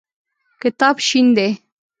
[0.61, 1.49] کتاب شین دی.